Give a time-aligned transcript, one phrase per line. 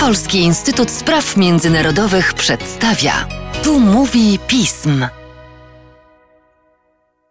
[0.00, 3.12] Polski Instytut Spraw Międzynarodowych przedstawia.
[3.64, 5.06] Tu mówi pism.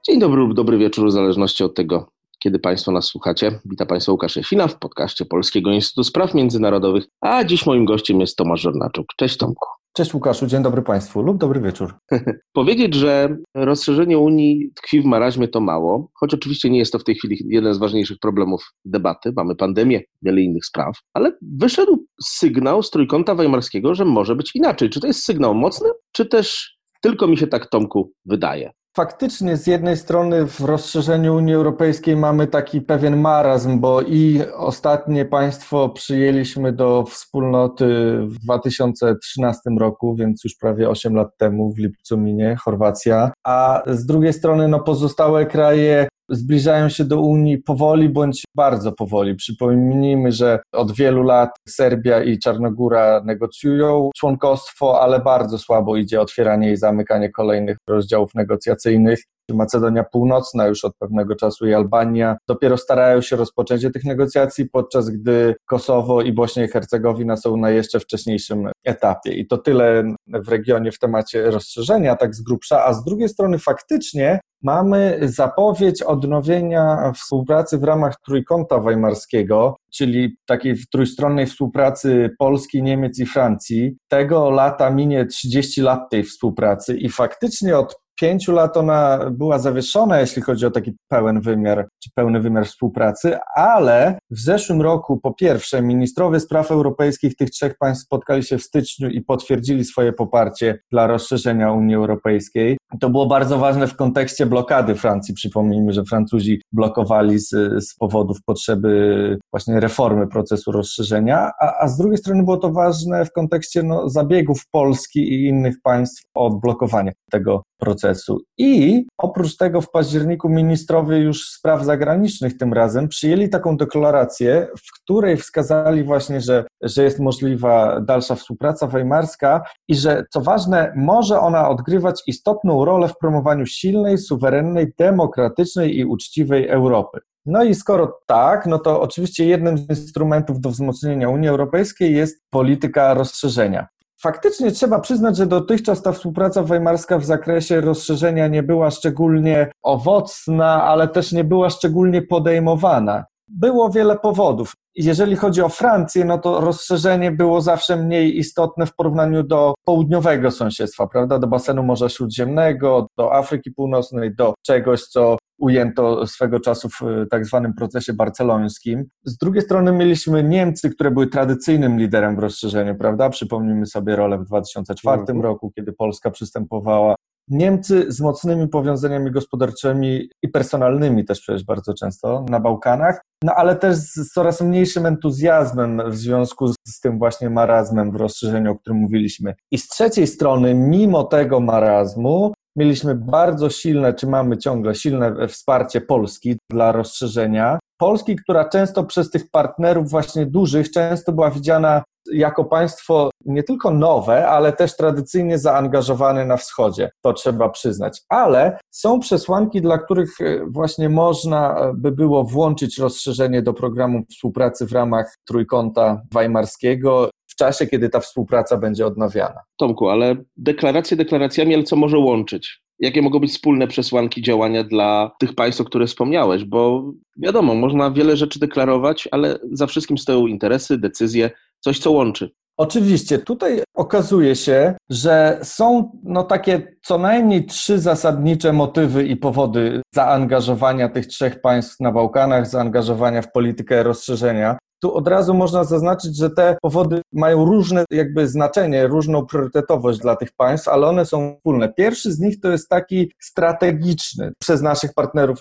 [0.06, 3.60] Dzień dobry lub dobry wieczór, w zależności od tego, kiedy Państwo nas słuchacie.
[3.66, 8.38] Witam Państwa Łukasz Jasina w podcaście Polskiego Instytutu Spraw Międzynarodowych, a dziś moim gościem jest
[8.38, 9.06] Tomasz Żornaczuk.
[9.18, 9.81] Cześć Tomku.
[9.94, 11.94] Cześć Łukaszu, dzień dobry Państwu lub dobry wieczór.
[12.54, 17.04] Powiedzieć, że rozszerzenie Unii tkwi w maraźmie to mało, choć oczywiście nie jest to w
[17.04, 19.34] tej chwili jeden z ważniejszych problemów debaty.
[19.36, 24.90] Mamy pandemię, wiele innych spraw, ale wyszedł sygnał z trójkąta weimarskiego, że może być inaczej.
[24.90, 28.72] Czy to jest sygnał mocny, czy też tylko mi się tak, Tomku, wydaje?
[28.96, 35.26] Faktycznie z jednej strony w rozszerzeniu Unii Europejskiej mamy taki pewien marazm, bo i ostatnie
[35.26, 37.86] państwo przyjęliśmy do wspólnoty
[38.22, 44.06] w 2013 roku, więc już prawie 8 lat temu w lipcu minie Chorwacja, a z
[44.06, 49.36] drugiej strony no pozostałe kraje zbliżają się do Unii powoli bądź bardzo powoli.
[49.36, 56.72] Przypomnijmy, że od wielu lat Serbia i Czarnogóra negocjują członkostwo, ale bardzo słabo idzie otwieranie
[56.72, 59.24] i zamykanie kolejnych rozdziałów negocjacyjnych.
[59.54, 65.10] Macedonia Północna już od pewnego czasu i Albania dopiero starają się rozpoczęcie tych negocjacji, podczas
[65.10, 69.32] gdy Kosowo i Bośnia i Hercegowina są na jeszcze wcześniejszym etapie.
[69.34, 73.60] I to tyle w regionie w temacie rozszerzenia, tak z grubsza, a z drugiej strony
[73.60, 83.20] faktycznie mamy zapowiedź odnowienia współpracy w ramach Trójkąta Weimarskiego, czyli takiej trójstronnej współpracy Polski, Niemiec
[83.20, 83.98] i Francji.
[84.08, 90.20] Tego lata minie 30 lat tej współpracy i faktycznie od pięciu lat ona była zawieszona,
[90.20, 95.34] jeśli chodzi o taki pełen wymiar, czy pełny wymiar współpracy, ale w zeszłym roku po
[95.34, 100.80] pierwsze ministrowie spraw europejskich tych trzech państw spotkali się w styczniu i potwierdzili swoje poparcie
[100.92, 102.78] dla rozszerzenia Unii Europejskiej.
[103.00, 105.34] To było bardzo ważne w kontekście blokady Francji.
[105.34, 107.50] Przypomnijmy, że Francuzi blokowali z,
[107.90, 113.26] z powodów potrzeby właśnie reformy procesu rozszerzenia, a, a z drugiej strony było to ważne
[113.26, 118.42] w kontekście no, zabiegów Polski i innych państw o odblokowanie tego procesu.
[118.58, 125.02] I oprócz tego w październiku ministrowie już spraw zagranicznych tym razem przyjęli taką deklarację, w
[125.02, 131.40] której wskazali właśnie, że, że jest możliwa dalsza współpraca weimarska i że co ważne, może
[131.40, 137.20] ona odgrywać istotną rolę w promowaniu silnej, suwerennej, demokratycznej i uczciwej Europy.
[137.46, 142.44] No i skoro tak, no to oczywiście jednym z instrumentów do wzmocnienia Unii Europejskiej jest
[142.50, 143.88] polityka rozszerzenia.
[144.22, 150.84] Faktycznie trzeba przyznać, że dotychczas ta współpraca weimarska w zakresie rozszerzenia nie była szczególnie owocna,
[150.84, 153.26] ale też nie była szczególnie podejmowana.
[153.48, 154.74] Było wiele powodów.
[154.96, 160.52] Jeżeli chodzi o Francję, no to rozszerzenie było zawsze mniej istotne w porównaniu do południowego
[160.52, 161.40] sąsiedztwa, prawda?
[161.40, 167.26] Do basenu Morza Śródziemnego, do Afryki Północnej, do czegoś, co ujęto swego czasu w e,
[167.26, 169.06] tak zwanym procesie barcelońskim.
[169.24, 173.30] Z drugiej strony mieliśmy Niemcy, które były tradycyjnym liderem w rozszerzeniu, prawda?
[173.30, 175.42] Przypomnijmy sobie rolę w 2004 mhm.
[175.42, 177.16] roku, kiedy Polska przystępowała.
[177.48, 183.76] Niemcy z mocnymi powiązaniami gospodarczymi i personalnymi też przecież bardzo często na Bałkanach, no ale
[183.76, 189.00] też z coraz mniejszym entuzjazmem w związku z tym właśnie marazmem w rozszerzeniu, o którym
[189.00, 189.56] mówiliśmy.
[189.72, 196.02] I z trzeciej strony, mimo tego marazmu, mieliśmy bardzo silne, czy mamy ciągle silne wsparcie
[196.02, 197.80] Polski dla rozszerzenia.
[197.98, 203.92] Polski, która często przez tych partnerów właśnie dużych, często była widziana jako państwo nie tylko
[203.92, 207.10] nowe, ale też tradycyjnie zaangażowane na wschodzie.
[207.22, 208.22] To trzeba przyznać.
[208.30, 214.24] Ale są przesłanki, dla których e, właśnie można e, by było włączyć rozszerzenie do programu
[214.30, 217.30] współpracy w ramach trójkąta weimarskiego
[217.62, 219.60] czasie, kiedy ta współpraca będzie odnawiana.
[219.78, 222.82] Tomku, ale deklaracje deklaracjami, ale co może łączyć?
[223.00, 226.66] Jakie mogą być wspólne przesłanki działania dla tych państw, o których wspomniałeś?
[226.66, 232.52] Bo wiadomo, można wiele rzeczy deklarować, ale za wszystkim stoją interesy, decyzje, coś, co łączy.
[232.78, 240.02] Oczywiście, tutaj okazuje się, że są no, takie co najmniej trzy zasadnicze motywy i powody
[240.16, 244.78] zaangażowania tych trzech państw na Bałkanach, zaangażowania w politykę rozszerzenia.
[245.02, 250.36] Tu od razu można zaznaczyć, że te powody mają różne jakby znaczenie, różną priorytetowość dla
[250.36, 251.94] tych państw, ale one są wspólne.
[251.94, 255.60] Pierwszy z nich to jest taki strategiczny, przez naszych partnerów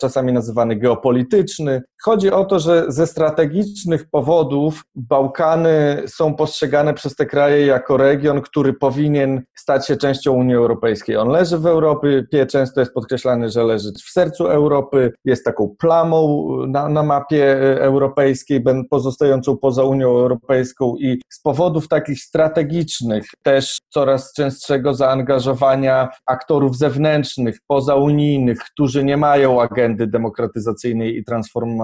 [0.00, 1.82] czasami nazywany geopolityczny.
[2.02, 8.40] Chodzi o to, że ze strategicznych powodów Bałkany są postrzegane przez te kraje jako region,
[8.40, 11.16] który powinien stać się częścią Unii Europejskiej.
[11.16, 16.48] On leży w Europie, często jest podkreślany, że leży w sercu Europy, jest taką plamą
[16.66, 24.32] na, na mapie europejskiej, pozostającą poza Unią Europejską i z powodów takich strategicznych, też coraz
[24.32, 31.24] częstszego zaangażowania aktorów zewnętrznych, pozaunijnych, którzy nie mają agendy demokratyzacyjnej i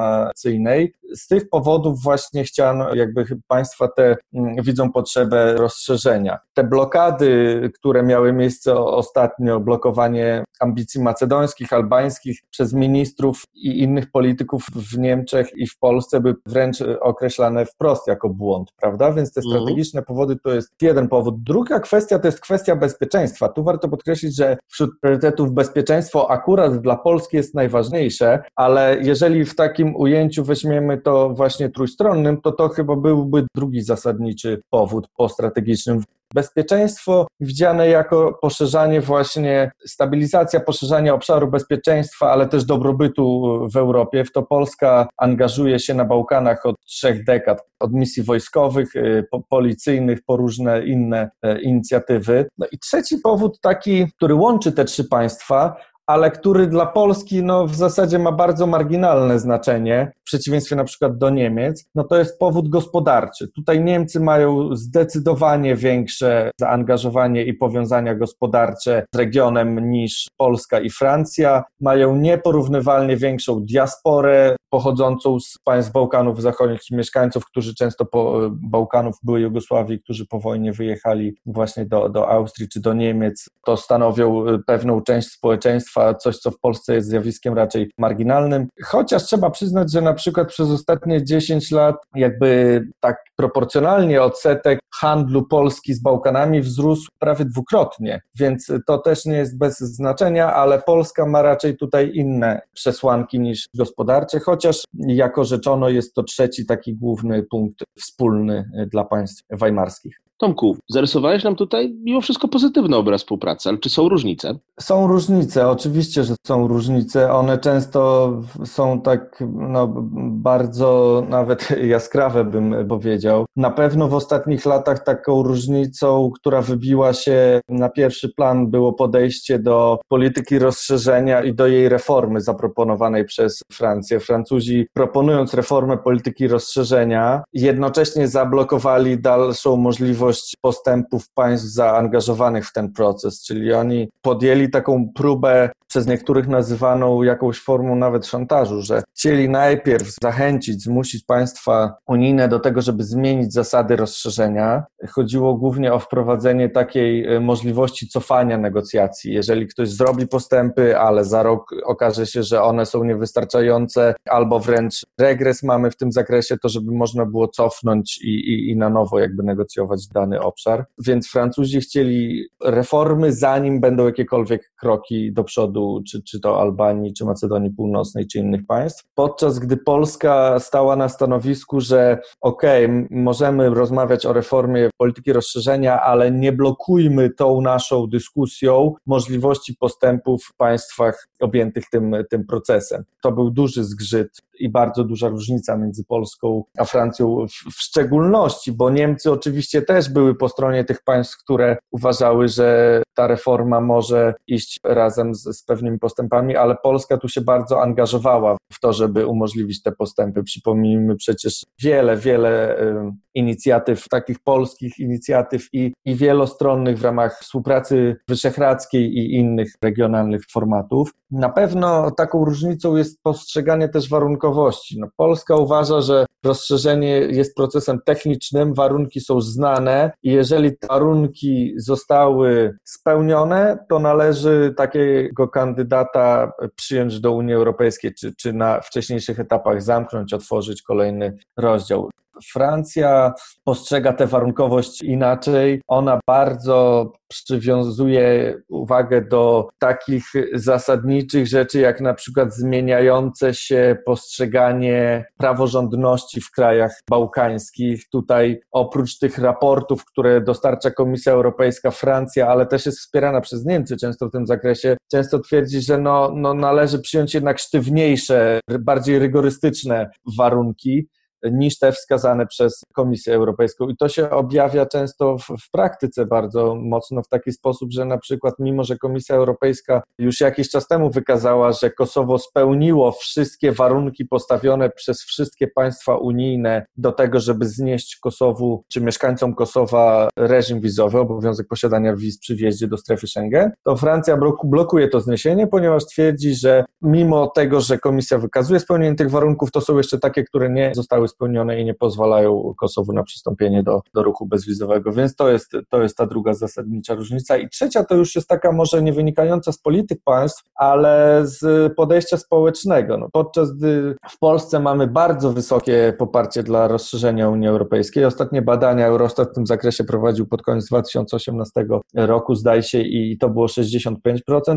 [0.06, 6.38] transformacyjnej, z tych powodów właśnie chciano, jakby państwa te mm, widzą potrzebę rozszerzenia.
[6.54, 14.66] Te blokady, które miały miejsce ostatnio, blokowanie ambicji macedońskich, albańskich przez ministrów i innych polityków
[14.74, 19.12] w Niemczech i w Polsce, by wręcz określane wprost jako błąd, prawda?
[19.12, 19.54] Więc te mhm.
[19.54, 21.42] strategiczne powody to jest jeden powód.
[21.42, 23.48] Druga kwestia to jest kwestia bezpieczeństwa.
[23.48, 29.54] Tu warto podkreślić, że wśród priorytetów bezpieczeństwo akurat dla Polski jest najważniejsze, ale jeżeli w
[29.54, 36.02] takim ujęciu weźmiemy to właśnie trójstronnym, to to chyba byłby drugi zasadniczy powód po strategicznym
[36.34, 44.24] Bezpieczeństwo widziane jako poszerzanie właśnie, stabilizacja, poszerzanie obszaru bezpieczeństwa, ale też dobrobytu w Europie.
[44.24, 50.18] W to Polska angażuje się na Bałkanach od trzech dekad, od misji wojskowych, y, policyjnych,
[50.26, 52.48] po różne inne e, inicjatywy.
[52.58, 55.76] No i trzeci powód taki, który łączy te trzy państwa,
[56.06, 61.18] ale który dla Polski no, w zasadzie ma bardzo marginalne znaczenie, w przeciwieństwie na przykład
[61.18, 63.48] do Niemiec, no to jest powód gospodarczy.
[63.48, 71.64] Tutaj Niemcy mają zdecydowanie większe zaangażowanie i powiązania gospodarcze z regionem niż Polska i Francja.
[71.80, 79.40] Mają nieporównywalnie większą diasporę pochodzącą z państw Bałkanów Zachodnich, mieszkańców, którzy często po Bałkanów były
[79.40, 83.50] Jugosławii, którzy po wojnie wyjechali właśnie do, do Austrii czy do Niemiec.
[83.64, 88.68] To stanowią pewną część społeczeństwa, coś, co w Polsce jest zjawiskiem raczej marginalnym.
[88.84, 95.46] Chociaż trzeba przyznać, że na przykład przez ostatnie 10 lat, jakby tak proporcjonalnie odsetek handlu
[95.46, 101.26] Polski z Bałkanami wzrósł prawie dwukrotnie, więc to też nie jest bez znaczenia, ale Polska
[101.26, 107.42] ma raczej tutaj inne przesłanki niż gospodarcze, chociaż jako rzeczono jest to trzeci taki główny
[107.42, 110.20] punkt wspólny dla państw weimarskich.
[110.38, 114.58] Tomku, zarysowałeś nam tutaj mimo wszystko pozytywny obraz współpracy, ale czy są różnice?
[114.80, 117.32] Są różnice, oczywiście, że są różnice.
[117.32, 118.32] One często
[118.64, 119.94] są tak no,
[120.30, 123.44] bardzo nawet jaskrawe, bym powiedział.
[123.56, 129.58] Na pewno w ostatnich latach taką różnicą, która wybiła się na pierwszy plan, było podejście
[129.58, 134.20] do polityki rozszerzenia i do jej reformy zaproponowanej przez Francję.
[134.20, 142.92] Francuzi, proponując reformę polityki rozszerzenia, jednocześnie zablokowali dalszą możliwość możliwość postępów państw zaangażowanych w ten
[142.92, 149.48] proces, czyli oni podjęli taką próbę, przez niektórych nazywaną jakąś formą nawet szantażu, że chcieli
[149.48, 154.84] najpierw zachęcić, zmusić państwa unijne do tego, żeby zmienić zasady rozszerzenia.
[155.10, 159.32] Chodziło głównie o wprowadzenie takiej e, możliwości cofania negocjacji.
[159.32, 165.06] Jeżeli ktoś zrobi postępy, ale za rok okaże się, że one są niewystarczające, albo wręcz
[165.20, 169.18] regres mamy w tym zakresie, to żeby można było cofnąć i, i, i na nowo
[169.18, 170.84] jakby negocjować dany obszar.
[170.98, 177.24] Więc Francuzi chcieli reformy, zanim będą jakiekolwiek kroki do przodu, czy, czy to Albanii, czy
[177.24, 179.04] Macedonii Północnej, czy innych państw.
[179.14, 186.02] Podczas gdy Polska stała na stanowisku, że okej, okay, możemy rozmawiać o reformie polityki rozszerzenia,
[186.02, 193.04] ale nie blokujmy tą naszą dyskusją możliwości postępów w państwach objętych tym, tym procesem.
[193.22, 198.90] To był duży zgrzyt i bardzo duża różnica między Polską a Francją w, szczególności, bo
[198.90, 204.80] Niemcy oczywiście też były po stronie tych państw, które uważały, że ta reforma może iść
[204.84, 209.82] razem z, z pewnymi postępami, ale Polska tu się bardzo angażowała w to, żeby umożliwić
[209.82, 210.42] te postępy.
[210.42, 218.16] Przypomnijmy przecież wiele, wiele y, inicjatyw, takich polskich inicjatyw i, i wielostronnych w ramach współpracy
[218.28, 221.10] wyszehradzkiej i innych regionalnych formatów.
[221.30, 224.08] Na pewno taką różnicą jest postrzeganie też
[224.46, 225.00] warunkowości.
[225.00, 231.72] No, Polska uważa, że rozszerzenie jest procesem technicznym, warunki są znane i jeżeli te warunki
[231.76, 239.82] zostały spełnione, to należy takiego kandydata przyjąć do Unii Europejskiej, czy, czy na wcześniejszych etapach
[239.82, 242.10] zamknąć, otworzyć kolejny rozdział.
[242.52, 243.32] Francja
[243.64, 245.82] postrzega tę warunkowość inaczej.
[245.86, 250.24] Ona bardzo przywiązuje uwagę do takich
[250.54, 258.08] zasadniczych rzeczy, jak na przykład zmieniające się postrzeganie praworządności w krajach bałkańskich.
[258.08, 263.96] Tutaj oprócz tych raportów, które dostarcza Komisja Europejska, Francja, ale też jest wspierana przez Niemcy
[263.96, 270.10] często w tym zakresie, często twierdzi, że no, no należy przyjąć jednak sztywniejsze, bardziej rygorystyczne
[270.38, 271.08] warunki.
[271.52, 273.88] Niż te wskazane przez Komisję Europejską.
[273.88, 278.18] I to się objawia często w, w praktyce bardzo mocno w taki sposób, że na
[278.18, 284.24] przykład mimo, że Komisja Europejska już jakiś czas temu wykazała, że Kosowo spełniło wszystkie warunki
[284.24, 291.18] postawione przez wszystkie państwa unijne do tego, żeby znieść Kosowu czy mieszkańcom Kosowa reżim wizowy,
[291.18, 296.54] obowiązek posiadania wiz przy wjeździe do strefy Schengen, to Francja blokuje to zniesienie, ponieważ twierdzi,
[296.54, 300.92] że mimo tego, że Komisja wykazuje spełnienie tych warunków, to są jeszcze takie, które nie
[300.94, 301.35] zostały spełnione
[301.78, 305.12] i nie pozwalają Kosowu na przystąpienie do, do ruchu bezwizowego.
[305.12, 307.56] Więc to jest, to jest ta druga zasadnicza różnica.
[307.56, 312.36] I trzecia to już jest taka może nie wynikająca z polityk państw, ale z podejścia
[312.36, 313.18] społecznego.
[313.18, 319.06] No, podczas gdy w Polsce mamy bardzo wysokie poparcie dla rozszerzenia Unii Europejskiej, ostatnie badania
[319.06, 324.16] Eurostat w tym zakresie prowadził pod koniec 2018 roku, zdaje się, i to było 65%,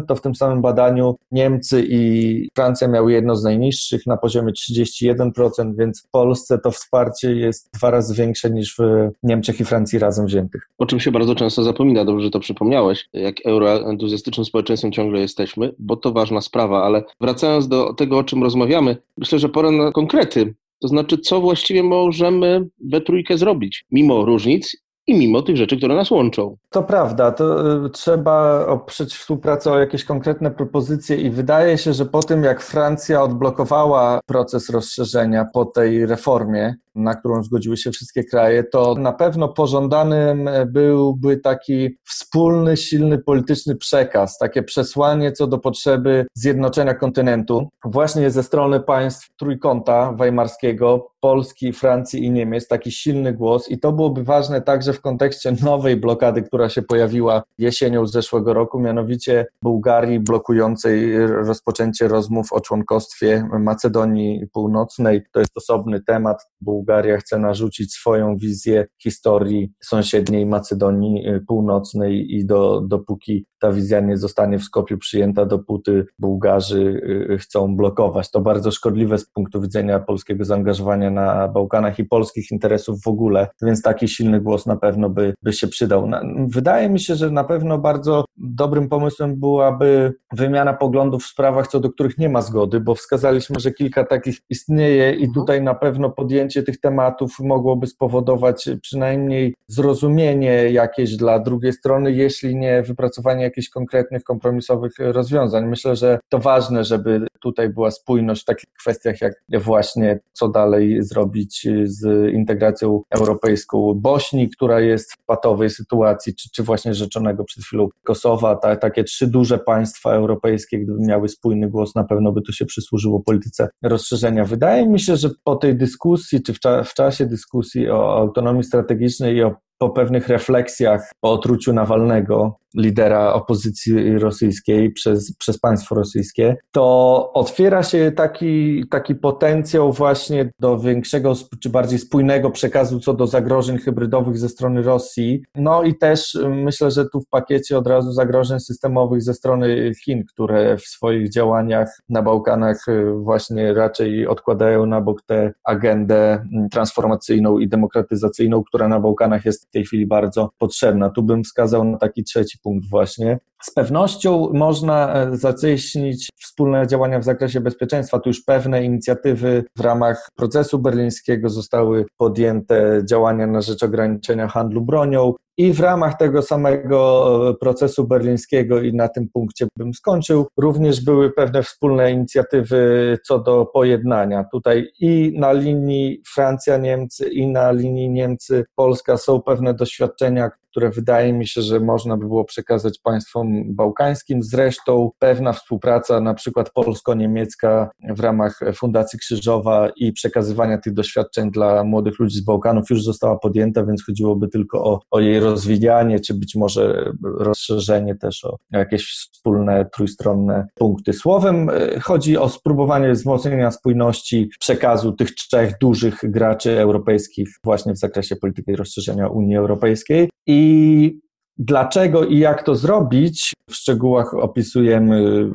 [0.08, 5.32] to w tym samym badaniu Niemcy i Francja miały jedno z najniższych na poziomie 31%,
[5.78, 6.10] więc w
[6.40, 10.70] Polsce to wsparcie jest dwa razy większe niż w Niemczech i Francji razem wziętych.
[10.78, 15.74] O czym się bardzo często zapomina, dobrze, że to przypomniałeś, jak euroentuzjastycznym społeczeństwem ciągle jesteśmy,
[15.80, 19.92] bo to ważna sprawa, ale wracając do tego, o czym rozmawiamy, myślę, że pora na
[19.92, 20.54] konkrety.
[20.80, 24.78] To znaczy, co właściwie możemy we trójkę zrobić, mimo różnic
[25.10, 26.56] i mimo tych rzeczy, które nas łączą.
[26.70, 32.06] To prawda, to y, trzeba oprzeć współpracę o jakieś konkretne propozycje i wydaje się, że
[32.06, 38.24] po tym jak Francja odblokowała proces rozszerzenia po tej reformie, na którą zgodziły się wszystkie
[38.24, 45.58] kraje, to na pewno pożądanym byłby taki wspólny, silny polityczny przekaz, takie przesłanie co do
[45.58, 53.34] potrzeby zjednoczenia kontynentu, właśnie ze strony państw trójkąta weimarskiego, Polski, Francji i Niemiec, taki silny
[53.34, 58.54] głos i to byłoby ważne także w kontekście nowej blokady, która się pojawiła jesienią zeszłego
[58.54, 65.22] roku, mianowicie Bułgarii blokującej rozpoczęcie rozmów o członkostwie Macedonii Północnej.
[65.32, 66.48] To jest osobny temat.
[66.90, 74.18] Bułgaria chce narzucić swoją wizję historii sąsiedniej Macedonii Północnej i do, dopóki ta wizja nie
[74.18, 77.02] zostanie w Skopju przyjęta, dopóty Bułgarzy
[77.40, 78.32] chcą blokować.
[78.32, 83.48] To bardzo szkodliwe z punktu widzenia polskiego zaangażowania na Bałkanach i polskich interesów w ogóle,
[83.62, 86.10] więc taki silny głos na pewno by, by się przydał.
[86.48, 91.80] Wydaje mi się, że na pewno bardzo dobrym pomysłem byłaby wymiana poglądów w sprawach, co
[91.80, 95.34] do których nie ma zgody, bo wskazaliśmy, że kilka takich istnieje i mhm.
[95.34, 102.56] tutaj na pewno podjęcie tych tematów mogłoby spowodować przynajmniej zrozumienie jakieś dla drugiej strony, jeśli
[102.56, 105.66] nie wypracowanie jakichś konkretnych, kompromisowych rozwiązań.
[105.66, 109.34] Myślę, że to ważne, żeby tutaj była spójność w takich kwestiach jak
[109.64, 116.64] właśnie co dalej zrobić z integracją europejską Bośni, która jest w patowej sytuacji, czy, czy
[116.64, 118.56] właśnie rzeczonego przed chwilą Kosowa.
[118.56, 122.66] Ta, takie trzy duże państwa europejskie, gdyby miały spójny głos, na pewno by to się
[122.66, 124.46] przysłużyło polityce rozszerzenia.
[124.46, 128.64] Wydaje mi się, że po tej dyskusji, czy w, cza w czasie dyskusji o autonomii
[128.64, 135.96] strategicznej i o po pewnych refleksjach po otruciu Nawalnego, lidera opozycji rosyjskiej przez, przez państwo
[135.96, 143.14] rosyjskie, to otwiera się taki, taki potencjał właśnie do większego czy bardziej spójnego przekazu co
[143.14, 145.42] do zagrożeń hybrydowych ze strony Rosji.
[145.56, 150.24] No i też myślę, że tu w pakiecie od razu zagrożeń systemowych ze strony Chin,
[150.26, 152.86] które w swoich działaniach na Bałkanach
[153.16, 159.72] właśnie raczej odkładają na bok tę agendę transformacyjną i demokratyzacyjną, która na Bałkanach jest w
[159.72, 161.10] tej chwili bardzo potrzebna.
[161.10, 163.40] Tu bym wskazał na taki trzeci punkt właśnie.
[163.62, 168.20] Z pewnością można e, zacieśnić wspólne działania w zakresie bezpieczeństwa.
[168.20, 174.82] Tu już pewne inicjatywy w ramach procesu berlińskiego zostały podjęte, działania na rzecz ograniczenia handlu
[174.82, 175.34] bronią.
[175.58, 181.06] I w ramach tego samego e, procesu berlińskiego, i na tym punkcie bym skończył, również
[181.06, 184.46] były pewne wspólne inicjatywy co do pojednania.
[184.52, 191.48] Tutaj i na linii Francja-Niemcy, i na linii Niemcy-Polska są pewne doświadczenia, które wydaje mi
[191.48, 194.44] się, że można by było przekazać państwom bałkańskim.
[194.44, 201.84] Zresztą pewna współpraca, na przykład polsko-niemiecka w ramach Fundacji Krzyżowa i przekazywania tych doświadczeń dla
[201.84, 206.34] młodych ludzi z Bałkanów już została podjęta, więc chodziłoby tylko o, o jej rozwijanie, czy
[206.34, 211.14] być może rozszerzenie też o jakieś wspólne, trójstronne punkty.
[211.14, 217.98] Słowem, e, chodzi o spróbowanie wzmocnienia spójności przekazu tych trzech dużych graczy europejskich właśnie w
[217.98, 221.20] zakresie polityki rozszerzenia Unii Europejskiej i
[221.62, 225.50] Dlaczego i jak to zrobić, w szczegółach opisujemy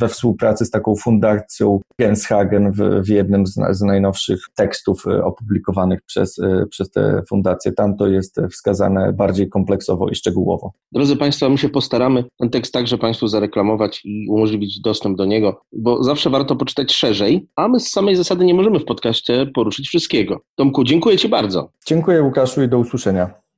[0.00, 6.40] we współpracy z taką fundacją Genshagen w, w jednym z, z, najnowszych tekstów opublikowanych przez,
[6.70, 7.72] przez tę fundację.
[7.72, 10.72] Tam to jest wskazane bardziej kompleksowo i szczegółowo.
[10.92, 15.60] Drodzy Państwo, my się postaramy ten tekst także Państwu zareklamować i umożliwić dostęp do niego,
[15.72, 19.88] bo zawsze warto poczytać szerzej, a my z samej zasady nie możemy w podcaście poruszyć
[19.88, 20.40] wszystkiego.
[20.54, 21.70] Tomku, dziękuję Ci bardzo.
[21.86, 23.40] Dziękuję Łukaszu i do usłyszenia.